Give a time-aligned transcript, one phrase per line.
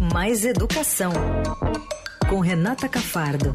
[0.00, 1.12] Mais Educação,
[2.28, 3.54] com Renata Cafardo.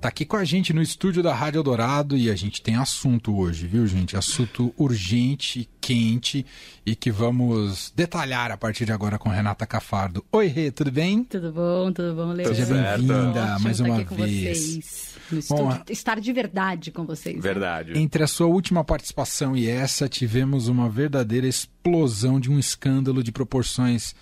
[0.00, 3.36] Tá aqui com a gente no estúdio da Rádio Eldorado e a gente tem assunto
[3.36, 4.16] hoje, viu, gente?
[4.16, 6.46] Assunto urgente, quente
[6.86, 10.24] e que vamos detalhar a partir de agora com Renata Cafardo.
[10.30, 11.24] Oi, Rê, tudo bem?
[11.24, 12.54] Tudo bom, tudo bom, Leandro?
[12.54, 15.18] Seja bem-vinda mais uma aqui vez.
[15.28, 17.36] Com vocês, no Bom, estar de verdade com vocês.
[17.36, 17.42] né?
[17.42, 17.98] Verdade.
[17.98, 23.32] Entre a sua última participação e essa, tivemos uma verdadeira explosão de um escândalo de
[23.32, 24.14] proporções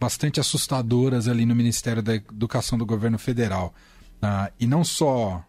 [0.00, 3.74] bastante assustadoras ali no Ministério da Educação do governo federal.
[4.20, 5.44] Ah, e não só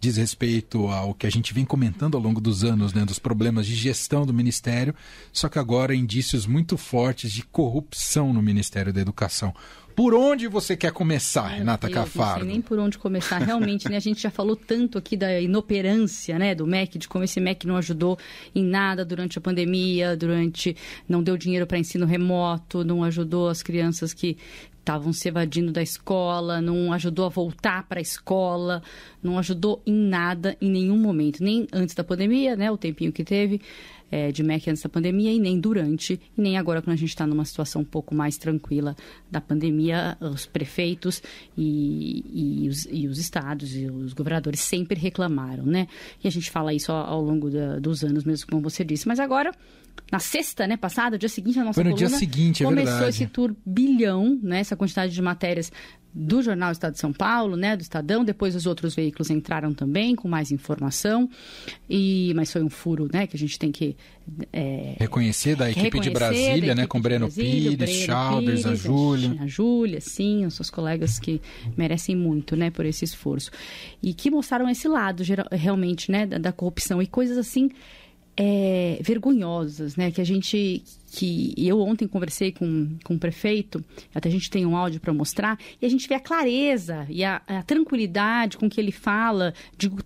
[0.00, 3.66] diz respeito ao que a gente vem comentando ao longo dos anos, né, dos problemas
[3.66, 4.94] de gestão do Ministério,
[5.32, 9.54] só que agora indícios muito fortes de corrupção no Ministério da Educação.
[9.94, 12.40] Por onde você quer começar, Renata Eu Não Cafardo?
[12.40, 13.38] sei nem por onde começar.
[13.38, 13.96] Realmente, né?
[13.96, 16.54] A gente já falou tanto aqui da inoperância, né?
[16.54, 18.18] Do MEC, de como esse MEC não ajudou
[18.54, 20.74] em nada durante a pandemia, durante
[21.06, 24.38] não deu dinheiro para ensino remoto, não ajudou as crianças que
[24.90, 28.82] estavam se evadindo da escola, não ajudou a voltar para a escola,
[29.22, 32.70] não ajudou em nada, em nenhum momento, nem antes da pandemia, né?
[32.72, 33.60] O tempinho que teve
[34.10, 37.10] é, de MEC antes da pandemia e nem durante, e nem agora quando a gente
[37.10, 38.96] está numa situação um pouco mais tranquila
[39.30, 41.22] da pandemia, os prefeitos
[41.56, 42.24] e,
[42.64, 45.86] e, os, e os estados e os governadores sempre reclamaram, né?
[46.22, 49.06] E a gente fala isso ao, longo da, dos anos mesmo, como você disse.
[49.06, 49.52] Mas agora,
[50.10, 52.92] na sexta, né, passada, dia seguinte, a nossa Foi no dia coluna, seguinte, é começou
[52.94, 53.10] verdade.
[53.16, 55.70] esse turbilhão, né, essa quantidade de matérias
[56.12, 60.16] do jornal Estado de São Paulo, né, do Estadão, depois os outros veículos entraram também
[60.16, 61.30] com mais informação,
[61.88, 63.96] e mas foi um furo, né, que a gente tem que
[64.52, 68.06] é, Reconhecer da equipe de reconhecer Brasília, da né, com de Breno Brasília, Pires, Breno
[68.06, 69.36] Chalbers, a Júlia.
[69.40, 71.40] A Júlia, sim, os seus colegas que
[71.76, 73.52] merecem muito, né, por esse esforço.
[74.02, 77.70] E que mostraram esse lado, geral- realmente, né, da, da corrupção e coisas assim
[78.42, 84.28] é, vergonhosas, né, que a gente que eu ontem conversei com, com o prefeito, até
[84.28, 87.42] a gente tem um áudio para mostrar, e a gente vê a clareza e a,
[87.46, 89.98] a tranquilidade com que ele fala, digo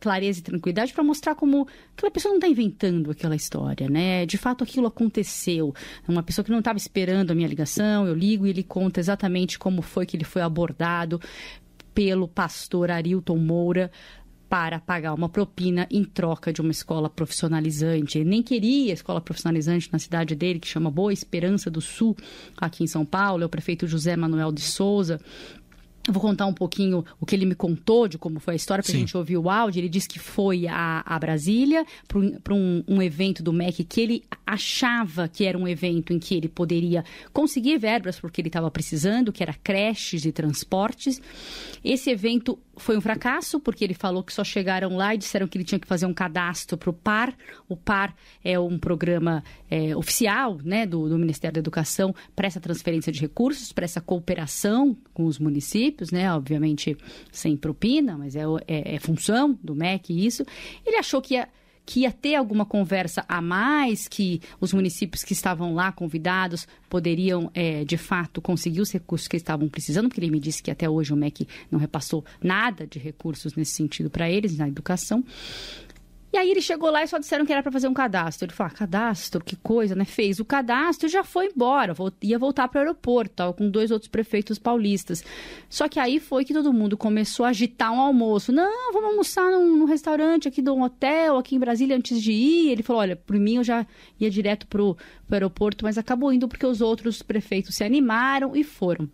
[0.00, 4.24] clareza e tranquilidade, para mostrar como aquela pessoa não está inventando aquela história, né?
[4.24, 5.74] De fato aquilo aconteceu.
[6.08, 9.58] Uma pessoa que não estava esperando a minha ligação, eu ligo e ele conta exatamente
[9.58, 11.20] como foi que ele foi abordado
[11.94, 13.90] pelo pastor Arilton Moura
[14.48, 18.18] para pagar uma propina em troca de uma escola profissionalizante.
[18.18, 22.16] Ele nem queria escola profissionalizante na cidade dele, que chama Boa Esperança do Sul,
[22.56, 23.42] aqui em São Paulo.
[23.42, 25.20] É o prefeito José Manuel de Souza.
[26.06, 28.82] Eu vou contar um pouquinho o que ele me contou de como foi a história,
[28.82, 29.80] para a gente ouvir o áudio.
[29.80, 34.24] Ele disse que foi a, a Brasília para um, um evento do MEC que ele
[34.46, 39.32] achava que era um evento em que ele poderia conseguir verbas porque ele estava precisando,
[39.32, 41.20] que era creches e transportes.
[41.82, 45.56] Esse evento foi um fracasso, porque ele falou que só chegaram lá e disseram que
[45.56, 47.34] ele tinha que fazer um cadastro para o PAR.
[47.68, 48.14] O PAR
[48.44, 53.20] é um programa é, oficial né, do, do Ministério da Educação para essa transferência de
[53.20, 56.96] recursos, para essa cooperação com os municípios, né, obviamente
[57.32, 60.44] sem propina, mas é, é- é função do MEC isso.
[60.84, 61.48] Ele achou que ia
[61.86, 67.48] que ia ter alguma conversa a mais, que os municípios que estavam lá convidados poderiam,
[67.54, 70.90] eh, de fato, conseguir os recursos que estavam precisando, porque ele me disse que até
[70.90, 75.24] hoje o MEC não repassou nada de recursos nesse sentido para eles, na educação.
[76.32, 78.46] E aí ele chegou lá e só disseram que era para fazer um cadastro.
[78.46, 80.04] Ele falou, ah, cadastro, que coisa, né?
[80.04, 83.90] Fez o cadastro e já foi embora, ia voltar para o aeroporto, tava com dois
[83.90, 85.24] outros prefeitos paulistas.
[85.68, 88.52] Só que aí foi que todo mundo começou a agitar um almoço.
[88.52, 92.32] Não, vamos almoçar num, num restaurante aqui de um hotel, aqui em Brasília, antes de
[92.32, 92.70] ir.
[92.70, 93.86] Ele falou, olha, por mim eu já
[94.20, 98.64] ia direto pro, pro aeroporto, mas acabou indo porque os outros prefeitos se animaram e
[98.64, 99.08] foram.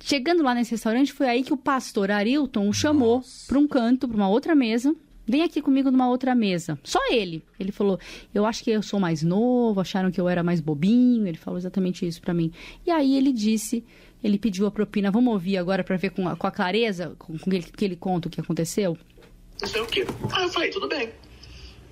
[0.00, 4.06] Chegando lá nesse restaurante, foi aí que o pastor Arilton o chamou para um canto,
[4.06, 4.94] para uma outra mesa.
[5.28, 6.78] Vem aqui comigo numa outra mesa.
[6.82, 7.42] Só ele.
[7.60, 7.98] Ele falou:
[8.34, 11.26] Eu acho que eu sou mais novo, acharam que eu era mais bobinho.
[11.26, 12.52] Ele falou exatamente isso para mim.
[12.86, 13.84] E aí ele disse:
[14.22, 15.10] Ele pediu a propina.
[15.10, 17.96] Vamos ouvir agora para ver com a, com a clareza com, com ele, que ele
[17.96, 18.96] conta o que aconteceu?
[19.60, 20.06] não sei o quê.
[20.32, 21.12] Aí eu falei, tudo bem.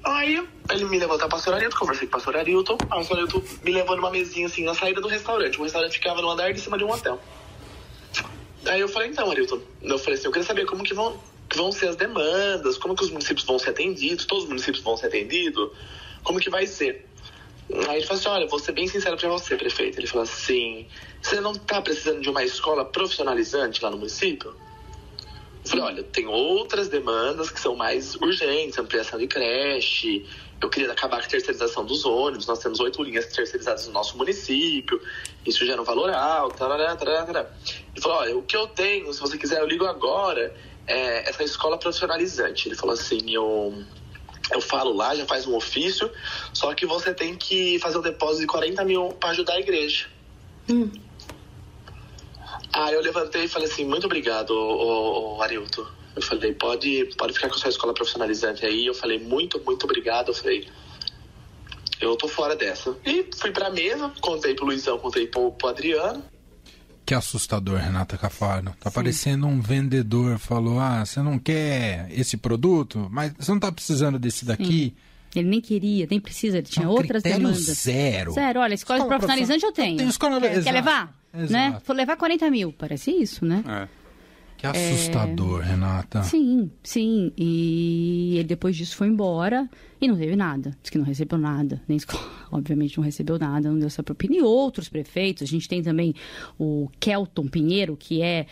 [0.04, 2.76] Aí ele me levou até o pastor Arilton, conversei com o pastor Arilton.
[2.82, 5.58] Aí o pastor Arilton me levou numa mesinha assim, na saída do restaurante.
[5.58, 7.20] O restaurante ficava no andar de cima de um hotel.
[8.66, 11.18] Aí eu falei, então, Arilton, eu falei assim, eu queria saber como que vão,
[11.56, 14.84] que vão ser as demandas, como que os municípios vão ser atendidos, todos os municípios
[14.84, 15.70] vão ser atendidos,
[16.22, 17.08] como que vai ser.
[17.88, 19.98] Aí ele falou assim, olha, vou ser bem sincero pra você, prefeito.
[19.98, 20.86] Ele falou assim,
[21.20, 24.50] você não tá precisando de uma escola profissionalizante lá no município?
[24.50, 30.24] Eu falei, olha, tem outras demandas que são mais urgentes, ampliação de creche,
[30.60, 34.16] eu queria acabar com a terceirização dos ônibus, nós temos oito linhas terceirizadas no nosso
[34.16, 35.00] município,
[35.44, 37.50] isso gera um valor alto, tarará, tarará.
[37.92, 40.54] Ele falou, olha, o que eu tenho, se você quiser, eu ligo agora,
[40.86, 42.68] é essa escola profissionalizante.
[42.68, 43.84] Ele falou assim, eu,
[44.52, 46.10] eu falo lá, já faz um ofício,
[46.52, 50.06] só que você tem que fazer um depósito de 40 mil para ajudar a igreja.
[52.72, 55.86] Aí eu levantei e falei assim, muito obrigado, ô, ô, Arilton.
[56.14, 58.86] Eu falei, pode, pode ficar com a sua escola profissionalizante aí.
[58.86, 60.28] Eu falei, muito, muito obrigado.
[60.28, 60.66] Eu falei,
[62.00, 62.96] eu tô fora dessa.
[63.04, 66.24] E fui pra mesa, contei pro Luizão, contei pro, pro Adriano.
[67.06, 68.74] Que assustador, Renata Cafardo.
[68.80, 68.94] Tá Sim.
[68.94, 70.38] parecendo um vendedor.
[70.38, 74.92] Falou: ah, você não quer esse produto, mas você não tá precisando desse daqui.
[74.94, 74.94] Sim.
[75.38, 77.58] Ele nem queria, nem precisa, ele tinha outras demandas.
[77.60, 78.32] Zero.
[78.32, 79.98] Zero, olha, escola, escola profissionalizante eu tenho.
[79.98, 80.40] Tem escola...
[80.40, 81.14] Quer, quer levar?
[81.34, 81.52] Exato.
[81.52, 81.78] Né?
[81.86, 83.62] Vou levar 40 mil, parece isso, né?
[83.68, 83.88] É.
[84.72, 85.70] Que assustador, é...
[85.70, 86.22] Renata.
[86.22, 87.32] Sim, sim.
[87.36, 89.68] E ele depois disso foi embora
[90.00, 90.76] e não teve nada.
[90.82, 91.82] Diz que não recebeu nada.
[91.88, 94.36] Nem escola, obviamente não recebeu nada, não deu essa propina.
[94.36, 96.14] E outros prefeitos, a gente tem também
[96.58, 98.46] o Kelton Pinheiro, que é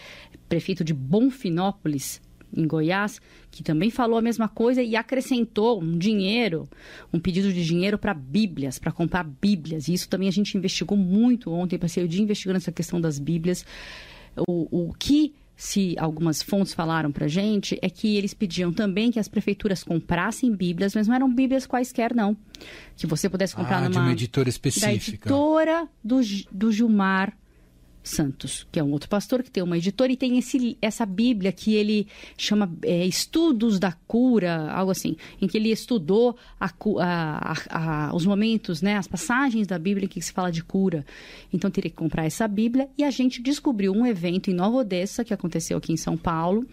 [0.49, 2.21] prefeito de Bonfinópolis,
[2.57, 3.21] em Goiás,
[3.51, 6.69] que também falou a mesma coisa e acrescentou um dinheiro,
[7.13, 9.89] um pedido de dinheiro para Bíblias, para comprar Bíblias.
[9.89, 13.19] E isso também a gente investigou muito ontem, passei o dia investigando essa questão das
[13.19, 13.67] Bíblias.
[14.49, 19.21] O, o que se algumas fontes falaram para gente, é que eles pediam também que
[19.21, 22.37] as prefeituras comprassem bíblias, mas não eram bíblias quaisquer, não.
[22.97, 23.91] Que você pudesse comprar ah, numa...
[23.91, 24.87] de uma editora específica.
[24.87, 26.21] Da editora do,
[26.51, 27.37] do Gilmar
[28.05, 31.51] Santos, que é um outro pastor que tem uma editora e tem esse, essa Bíblia
[31.51, 32.06] que ele
[32.37, 36.71] chama é, Estudos da Cura, algo assim, em que ele estudou a,
[37.01, 41.05] a, a, os momentos, né, as passagens da Bíblia em que se fala de cura.
[41.51, 45.25] Então teria que comprar essa Bíblia e a gente descobriu um evento em Nova Odessa
[45.25, 46.67] que aconteceu aqui em São Paulo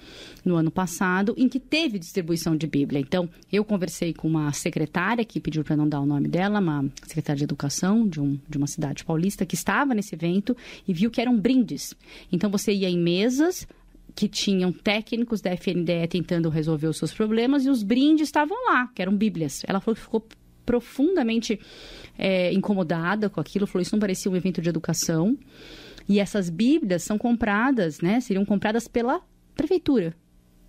[0.43, 2.99] no ano passado, em que teve distribuição de Bíblia.
[2.99, 6.85] Então eu conversei com uma secretária que pediu para não dar o nome dela, uma
[7.07, 11.09] secretária de educação de, um, de uma cidade paulista que estava nesse evento e viu
[11.09, 11.93] que eram brindes.
[12.31, 13.67] Então você ia em mesas
[14.15, 18.87] que tinham técnicos da FNDE tentando resolver os seus problemas e os brindes estavam lá,
[18.87, 19.61] que eram bíblias.
[19.65, 20.27] Ela falou que ficou
[20.65, 21.59] profundamente
[22.17, 25.37] é, incomodada com aquilo, falou isso não parecia um evento de educação.
[26.07, 28.19] E essas bíblias são compradas, né?
[28.19, 29.21] Seriam compradas pela
[29.55, 30.15] prefeitura.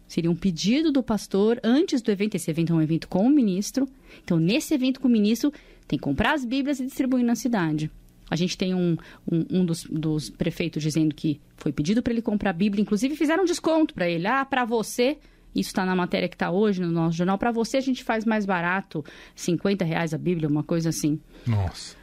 [0.07, 2.35] Seria um pedido do pastor antes do evento.
[2.35, 3.89] Esse evento é um evento com o ministro.
[4.23, 5.51] Então, nesse evento com o ministro,
[5.89, 7.91] tem que comprar as bíblias e distribuir na cidade.
[8.33, 8.97] A gente tem um,
[9.31, 13.15] um, um dos, dos, prefeitos dizendo que foi pedido para ele comprar a Bíblia, inclusive
[13.15, 14.27] fizeram um desconto para ele.
[14.27, 15.19] Ah, para você,
[15.55, 18.25] isso está na matéria que está hoje no nosso jornal, para você a gente faz
[18.25, 21.21] mais barato, 50 reais a Bíblia, uma coisa assim.
[21.47, 21.95] Nossa.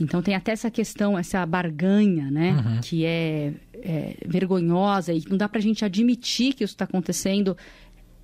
[0.00, 2.52] Então tem até essa questão, essa barganha, né?
[2.52, 2.80] Uhum.
[2.80, 7.56] Que é, é, vergonhosa e não dá para a gente admitir que isso está acontecendo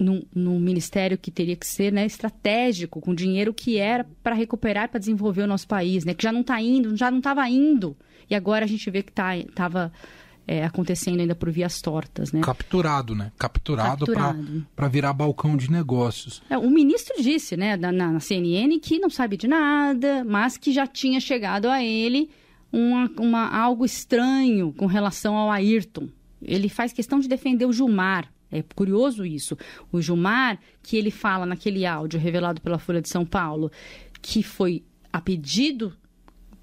[0.02, 4.88] num, num, ministério que teria que ser né, estratégico, com dinheiro que era para recuperar,
[4.88, 6.14] para desenvolver o nosso país, né?
[6.14, 7.96] Que já não está indo, já não estava indo.
[8.28, 9.93] E agora a gente vê que estava tá,
[10.46, 12.40] é, acontecendo ainda por vias tortas, né?
[12.40, 13.32] Capturado, né?
[13.38, 14.66] Capturado, Capturado.
[14.75, 16.43] para virar balcão de negócios.
[16.50, 20.72] É, o ministro disse, né, na, na, CNN, que não sabe de nada, mas que
[20.72, 22.31] já tinha chegado a ele
[22.72, 26.08] uma, uma, algo estranho com relação ao Ayrton.
[26.40, 29.56] Ele faz questão de defender o Gilmar, é curioso isso.
[29.90, 33.72] O Gilmar, que ele fala naquele áudio revelado pela Folha de São Paulo,
[34.20, 35.93] que foi a pedido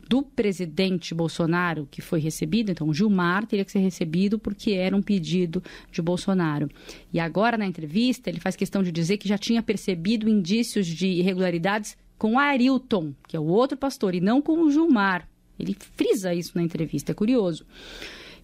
[0.10, 5.04] do presidente Bolsonaro que foi recebido, então Gilmar teria que ser recebido porque era um
[5.04, 6.68] pedido de Bolsonaro.
[7.14, 11.08] E agora na entrevista ele faz questão de dizer que já tinha percebido indícios de
[11.08, 15.30] irregularidades com Arilton, que é o outro pastor, e não com o Gilmar.
[15.60, 17.66] Ele frisa isso na entrevista, é curioso.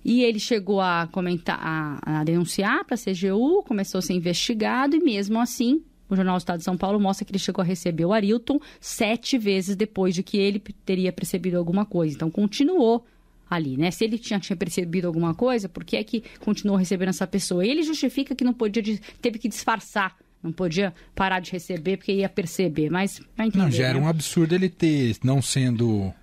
[0.06, 4.96] E ele chegou a comentar, a, a denunciar para a CGU, começou a ser investigado
[4.96, 8.06] e mesmo assim o Jornal Estado de São Paulo mostra que ele chegou a receber
[8.06, 12.16] o Arilton sete vezes depois de que ele teria percebido alguma coisa.
[12.16, 13.04] Então continuou
[13.50, 13.90] ali, né?
[13.90, 17.66] Se ele tinha, tinha percebido alguma coisa, por que é que continuou recebendo essa pessoa?
[17.66, 18.84] Ele justifica que não podia,
[19.20, 23.64] teve que disfarçar não podia parar de receber porque ia perceber, mas vai entender.
[23.64, 24.06] Não, já era né?
[24.06, 26.14] um absurdo ele ter, não sendo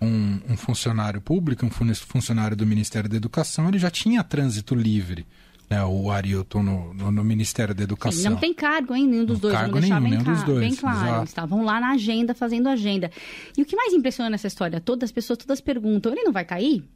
[0.00, 5.26] um, um, funcionário público, um funcionário do Ministério da Educação, ele já tinha trânsito livre.
[5.70, 8.22] Né, o Arilton no, no, no, Ministério da Educação.
[8.22, 9.06] Sim, não tem cargo, hein?
[9.06, 9.54] Nenhum dos não dois.
[9.54, 11.06] Cargo Vamos nenhum, bem, nenhum dos dois, bem claro.
[11.06, 11.24] Exato.
[11.24, 13.10] Estavam lá na agenda, fazendo agenda.
[13.54, 16.46] E o que mais impressiona nessa história toda, as pessoas todas perguntam: ele não vai
[16.46, 16.88] cair?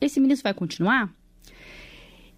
[0.00, 1.08] Esse ministro vai continuar?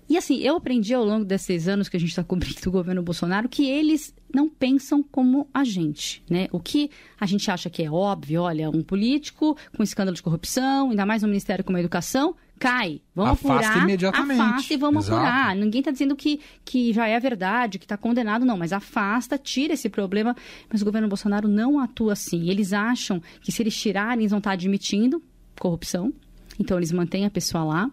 [0.09, 3.03] E assim, eu aprendi ao longo desses anos que a gente está cobrindo o governo
[3.03, 6.49] Bolsonaro que eles não pensam como a gente, né?
[6.53, 10.91] O que a gente acha que é óbvio, olha, um político com escândalo de corrupção,
[10.91, 13.01] ainda mais um ministério como a educação, cai.
[13.15, 14.41] Vamos afasta apurar, imediatamente.
[14.41, 15.21] afasta e vamos Exato.
[15.21, 15.57] apurar.
[15.57, 19.75] Ninguém está dizendo que, que já é verdade, que está condenado, não, mas afasta, tira
[19.75, 20.37] esse problema.
[20.71, 22.49] Mas o governo Bolsonaro não atua assim.
[22.49, 25.23] Eles acham que se eles tirarem, eles vão estar tá admitindo
[25.59, 26.13] corrupção.
[26.59, 27.91] Então eles mantêm a pessoa lá.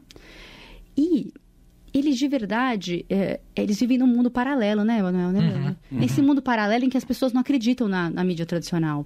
[0.95, 1.33] E
[1.93, 5.31] eles de verdade, é, eles vivem num mundo paralelo, né, Manuel?
[5.31, 5.39] Né?
[5.39, 6.03] Uhum, uhum.
[6.03, 9.05] Esse mundo paralelo em que as pessoas não acreditam na, na mídia tradicional.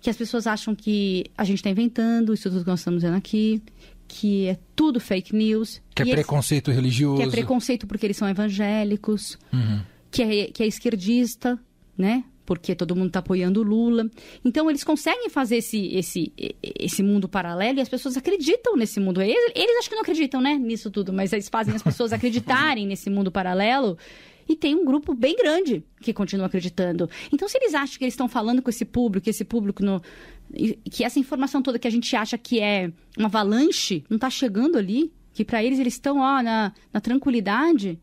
[0.00, 3.16] Que as pessoas acham que a gente está inventando isso tudo que nós estamos vendo
[3.16, 3.62] aqui,
[4.06, 5.80] que é tudo fake news.
[5.94, 7.22] Que é eles, preconceito religioso.
[7.22, 9.38] Que é preconceito porque eles são evangélicos.
[9.52, 9.80] Uhum.
[10.10, 11.58] Que, é, que é esquerdista,
[11.96, 12.24] né?
[12.50, 14.10] Porque todo mundo está apoiando o Lula.
[14.44, 19.22] Então, eles conseguem fazer esse, esse, esse mundo paralelo e as pessoas acreditam nesse mundo.
[19.22, 20.56] Eles, eles acho que não acreditam, né?
[20.56, 23.96] Nisso tudo, mas eles fazem as pessoas acreditarem nesse mundo paralelo
[24.48, 27.08] e tem um grupo bem grande que continua acreditando.
[27.32, 30.02] Então, se eles acham que eles estão falando com esse público, que esse público no,
[30.90, 34.76] que essa informação toda que a gente acha que é uma avalanche não está chegando
[34.76, 37.96] ali, que para eles eles estão ó, na, na tranquilidade,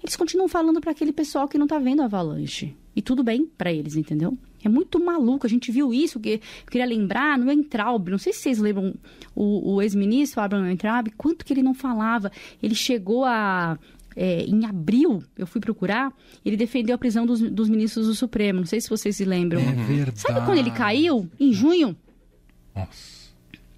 [0.00, 2.76] eles continuam falando para aquele pessoal que não está vendo a avalanche.
[2.94, 4.36] E tudo bem para eles, entendeu?
[4.62, 5.46] É muito maluco.
[5.46, 8.08] A gente viu isso, que eu queria lembrar no Entraub.
[8.10, 8.94] Não sei se vocês lembram
[9.34, 12.30] o, o ex-ministro Abraham Entraub, quanto que ele não falava.
[12.62, 13.78] Ele chegou a
[14.16, 16.12] é, em abril, eu fui procurar,
[16.44, 18.60] ele defendeu a prisão dos, dos, ministros do Supremo.
[18.60, 19.60] Não sei se vocês se lembram.
[19.60, 20.20] É verdade.
[20.20, 21.28] Sabe quando ele caiu?
[21.38, 21.96] Em junho.
[22.74, 23.30] Nossa,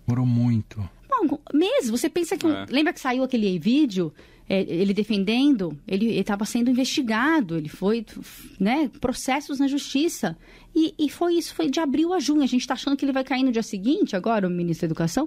[0.06, 0.88] demorou muito.
[1.08, 2.46] Bom, mesmo, você pensa que...
[2.46, 2.66] É.
[2.70, 4.12] Lembra que saiu aquele vídeo
[4.52, 8.04] é, ele defendendo, ele estava sendo investigado, ele foi,
[8.60, 10.36] né, processos na justiça.
[10.74, 12.42] E, e, foi isso, foi de abril a junho.
[12.42, 14.90] A gente está achando que ele vai cair no dia seguinte, agora, o ministro da
[14.92, 15.26] Educação.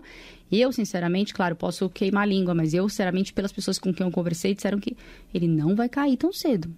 [0.51, 4.11] Eu, sinceramente, claro, posso queimar a língua, mas eu, sinceramente, pelas pessoas com quem eu
[4.11, 4.95] conversei, disseram que
[5.33, 6.71] ele não vai cair tão cedo.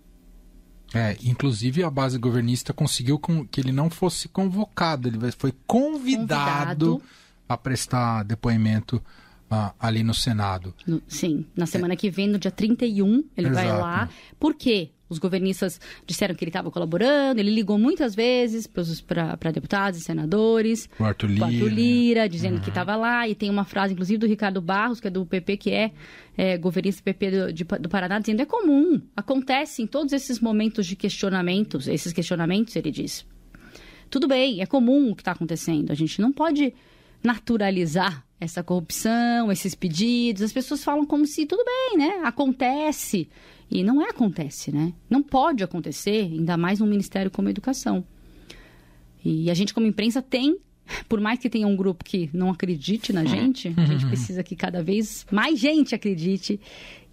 [0.93, 3.19] É, inclusive a base governista conseguiu
[3.51, 7.01] que ele não fosse convocado, ele foi convidado, convidado.
[7.49, 9.03] a prestar depoimento
[9.49, 10.73] ah, ali no Senado.
[10.85, 11.97] No, sim, na semana é.
[11.97, 13.53] que vem, no dia 31, ele Exato.
[13.53, 14.09] vai lá.
[14.39, 14.91] Por quê?
[15.09, 20.89] Os governistas disseram que ele estava colaborando, ele ligou muitas vezes para deputados e senadores.
[20.99, 21.45] O Arthur Lira.
[21.45, 22.61] O Arthur Lira, dizendo uhum.
[22.61, 23.25] que estava lá.
[23.27, 25.91] E tem uma frase, inclusive, do Ricardo Barros, que é do PP, que é,
[26.37, 30.85] é governista PP do, de, do Paraná, dizendo é comum, acontece em todos esses momentos
[30.85, 33.25] de questionamentos, esses questionamentos, ele diz.
[34.09, 35.91] Tudo bem, é comum o que está acontecendo.
[35.91, 36.73] A gente não pode
[37.23, 40.41] naturalizar essa corrupção, esses pedidos.
[40.41, 42.21] As pessoas falam como se tudo bem, né?
[42.23, 43.29] Acontece.
[43.69, 44.93] E não é acontece, né?
[45.09, 48.05] Não pode acontecer, ainda mais num ministério como a educação.
[49.23, 50.57] E a gente, como imprensa, tem,
[51.09, 54.55] por mais que tenha um grupo que não acredite na gente, a gente precisa que
[54.55, 56.59] cada vez mais gente acredite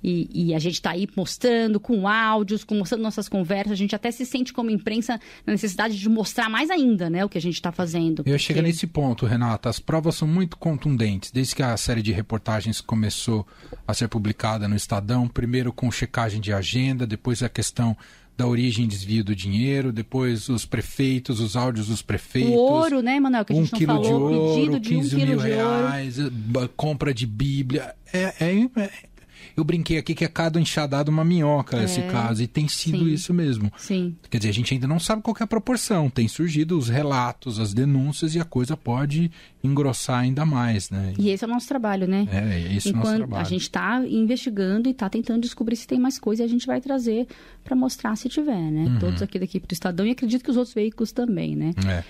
[0.04, 3.72] e, e a gente está aí mostrando com áudios, com, mostrando nossas conversas.
[3.72, 7.28] A gente até se sente como imprensa na necessidade de mostrar mais ainda né, o
[7.28, 8.20] que a gente está fazendo.
[8.20, 8.38] Eu porque...
[8.38, 9.70] chego nesse ponto, Renata.
[9.70, 11.30] As provas são muito contundentes.
[11.30, 13.46] Desde que a série de reportagens começou
[13.88, 17.96] a ser publicada no Estadão, primeiro com checagem de agenda, depois a questão
[18.36, 22.50] da origem e desvio do dinheiro, depois os prefeitos, os áudios dos prefeitos.
[22.50, 23.44] O ouro, né, Manuel?
[23.44, 26.16] Que a gente um não falou, de ouro, pedido de 15 um mil reais,
[26.76, 27.94] compra de Bíblia.
[28.12, 28.90] É, é, é,
[29.56, 32.98] eu brinquei aqui que é cada enxadado uma minhoca é, esse caso, e tem sido
[32.98, 33.72] sim, isso mesmo.
[33.76, 34.16] Sim.
[34.30, 36.10] Quer dizer, a gente ainda não sabe qual é a proporção.
[36.10, 39.30] Tem surgido os relatos, as denúncias, e a coisa pode
[39.62, 41.14] engrossar ainda mais, né?
[41.18, 42.28] E esse é o nosso trabalho, né?
[42.30, 43.46] É, esse Enquanto é o nosso trabalho.
[43.46, 46.66] A gente está investigando e está tentando descobrir se tem mais coisa e a gente
[46.66, 47.26] vai trazer
[47.62, 48.84] para mostrar se tiver, né?
[48.84, 48.98] Uhum.
[48.98, 51.72] Todos aqui da equipe do Estadão e acredito que os outros veículos também, né?
[51.86, 52.04] É.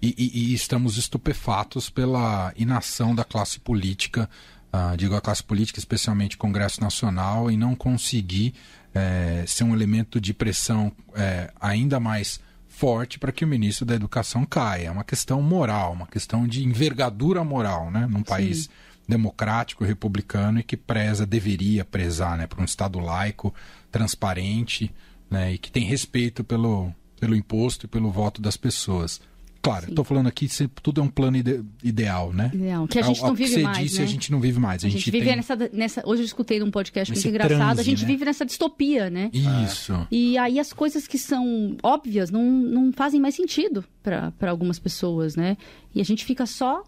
[0.00, 4.28] E, e, e estamos estupefatos pela inação da classe política
[4.72, 8.54] uh, digo a classe política, especialmente o Congresso Nacional, e não conseguir
[8.94, 13.94] é, ser um elemento de pressão é, ainda mais forte para que o ministro da
[13.94, 14.88] Educação caia.
[14.88, 18.06] É uma questão moral, uma questão de envergadura moral, né?
[18.08, 18.68] Num país Sim.
[19.08, 22.46] democrático, republicano e que preza, deveria prezar, né?
[22.46, 23.52] Para um Estado laico,
[23.90, 24.94] transparente,
[25.30, 25.54] né?
[25.54, 29.20] E que tem respeito pelo, pelo imposto e pelo voto das pessoas.
[29.68, 30.48] Claro, estou falando aqui,
[30.82, 32.50] tudo é um plano ide ideal, né?
[32.54, 34.04] Ideal, que a gente não vive você mais, disse, né?
[34.04, 34.82] a gente não vive mais.
[34.82, 35.36] A, a gente, gente, vive tem...
[35.36, 36.02] nessa, nessa...
[36.06, 38.06] Hoje eu escutei num podcast muito engraçado, transe, a gente né?
[38.06, 39.30] vive nessa distopia, né?
[39.64, 40.06] Isso.
[40.10, 45.36] E aí as coisas que são óbvias não, não fazem mais sentido para algumas pessoas,
[45.36, 45.58] né?
[45.94, 46.82] E a gente fica só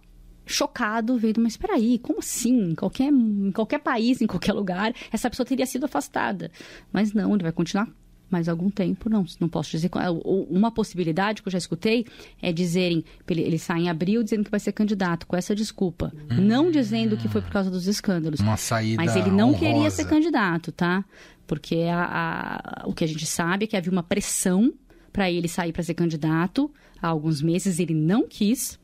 [0.46, 2.70] chocado vendo, mas espera aí, como assim?
[2.70, 6.50] Em qualquer, em qualquer país, em qualquer lugar, essa pessoa teria sido afastada.
[6.90, 7.88] Mas não, ele vai continuar
[8.30, 9.90] mais algum tempo, não, não posso dizer.
[10.24, 12.06] Uma possibilidade que eu já escutei
[12.40, 16.12] é dizerem, ele, ele sai em abril dizendo que vai ser candidato, com essa desculpa.
[16.30, 16.40] Hum.
[16.40, 18.40] Não dizendo que foi por causa dos escândalos.
[18.40, 19.58] Uma saída Mas ele não honrosa.
[19.58, 21.04] queria ser candidato, tá?
[21.46, 24.72] Porque a, a, o que a gente sabe é que havia uma pressão
[25.12, 26.70] para ele sair para ser candidato
[27.02, 28.78] há alguns meses, ele não quis.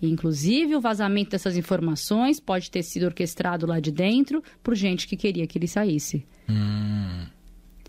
[0.00, 5.16] Inclusive, o vazamento dessas informações pode ter sido orquestrado lá de dentro por gente que
[5.16, 6.26] queria que ele saísse.
[6.48, 7.26] Hum.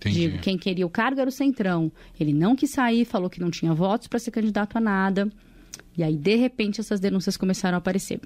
[0.09, 0.37] Entendi.
[0.39, 1.91] quem queria o cargo era o Centrão.
[2.19, 5.29] Ele não quis sair, falou que não tinha votos para ser candidato a nada.
[5.97, 8.19] E aí, de repente, essas denúncias começaram a aparecer.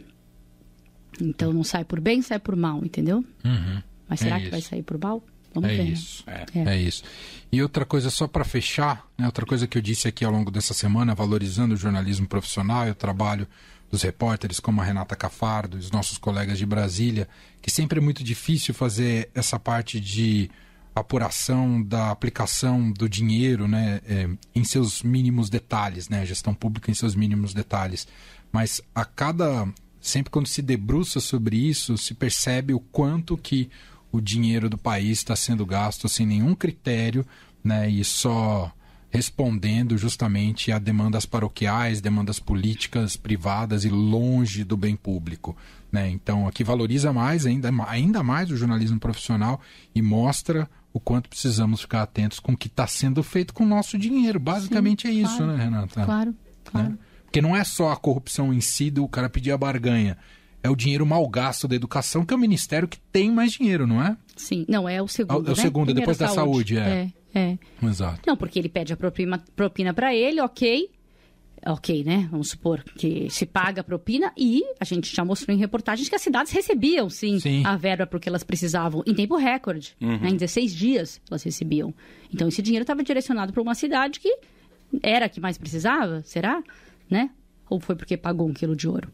[1.21, 3.23] Então, não sai por bem, sai por mal, entendeu?
[3.43, 3.81] Uhum.
[4.07, 5.23] Mas será é que vai sair por mal?
[5.53, 5.83] Vamos é ver.
[5.89, 6.23] Isso.
[6.27, 6.45] É.
[6.55, 6.75] É.
[6.75, 7.03] é isso.
[7.51, 10.51] E outra coisa, só para fechar, né, outra coisa que eu disse aqui ao longo
[10.51, 13.47] dessa semana, valorizando o jornalismo profissional, eu trabalho
[13.89, 17.27] dos repórteres como a Renata Cafardo, os nossos colegas de Brasília,
[17.61, 20.49] que sempre é muito difícil fazer essa parte de
[20.99, 26.93] apuração da aplicação do dinheiro né, é, em seus mínimos detalhes, né, gestão pública em
[26.93, 28.07] seus mínimos detalhes.
[28.51, 29.67] Mas a cada.
[29.99, 33.69] Sempre quando se debruça sobre isso, se percebe o quanto que
[34.09, 37.25] o dinheiro do país está sendo gasto sem nenhum critério
[37.61, 38.71] né, e só
[39.09, 45.55] respondendo justamente a demandas paroquiais, demandas políticas, privadas e longe do bem público.
[45.91, 46.09] Né?
[46.09, 49.61] Então, aqui valoriza mais, ainda, ainda mais o jornalismo profissional
[49.95, 53.67] e mostra o quanto precisamos ficar atentos com o que está sendo feito com o
[53.67, 54.39] nosso dinheiro.
[54.39, 56.05] Basicamente Sim, é isso, claro, né, Renata?
[56.05, 56.35] Claro,
[56.65, 56.89] claro.
[56.89, 56.97] Né?
[57.23, 60.17] Porque não é só a corrupção em si do cara pedir a barganha.
[60.63, 63.85] É o dinheiro mal gasto da educação, que é o ministério que tem mais dinheiro,
[63.85, 64.17] não é?
[64.35, 65.49] Sim, não, é o segundo.
[65.49, 65.61] É o né?
[65.61, 66.81] segundo, Primeiro depois da saúde, é.
[66.81, 67.13] é.
[67.35, 67.57] É.
[67.83, 68.21] Exato.
[68.25, 70.89] Não, porque ele pede a propina, propina para ele, ok.
[71.65, 72.27] Ok, né?
[72.31, 76.15] Vamos supor que se paga a propina e a gente já mostrou em reportagens que
[76.15, 77.65] as cidades recebiam, sim, Sim.
[77.65, 79.95] a verba porque elas precisavam em tempo recorde.
[79.99, 80.19] Uhum.
[80.19, 80.29] Né?
[80.29, 81.93] Em 16 dias elas recebiam.
[82.33, 84.37] Então esse dinheiro estava direcionado para uma cidade que
[85.01, 86.61] era a que mais precisava, será?
[87.09, 87.29] Né?
[87.69, 89.11] Ou foi porque pagou um quilo de ouro?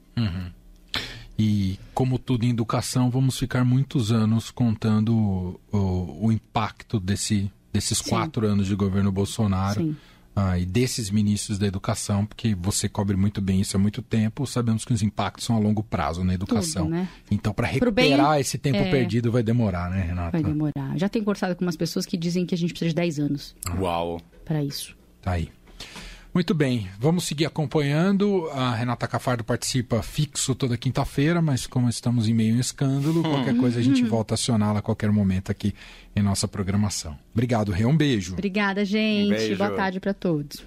[1.37, 7.51] E, como tudo em educação, vamos ficar muitos anos contando o, o, o impacto desse,
[7.71, 8.09] desses Sim.
[8.09, 9.95] quatro anos de governo Bolsonaro Sim.
[10.35, 14.47] Ah, e desses ministros da educação, porque você cobre muito bem isso há muito tempo.
[14.47, 16.85] Sabemos que os impactos são a longo prazo na educação.
[16.85, 17.09] Tudo, né?
[17.29, 18.89] Então, para Pro bem, recuperar esse tempo é.
[18.89, 20.31] perdido, vai demorar, né, Renata?
[20.31, 20.97] Vai demorar.
[20.97, 23.55] Já tenho conversado com umas pessoas que dizem que a gente precisa de 10 anos
[23.79, 24.19] Uau.
[24.43, 24.95] para isso.
[25.21, 25.49] Tá aí.
[26.33, 28.49] Muito bem, vamos seguir acompanhando.
[28.53, 33.21] A Renata Cafardo participa fixo toda quinta-feira, mas como estamos em meio a um escândalo,
[33.21, 35.75] qualquer coisa a gente volta a acioná-la a qualquer momento aqui
[36.15, 37.15] em nossa programação.
[37.33, 37.85] Obrigado, Rê.
[37.85, 38.33] Um beijo.
[38.33, 39.27] Obrigada, gente.
[39.27, 39.57] Um beijo.
[39.57, 40.63] Boa tarde para todos.